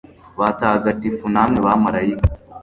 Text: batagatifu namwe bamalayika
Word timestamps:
batagatifu 0.39 1.23
namwe 1.33 1.57
bamalayika 1.65 2.27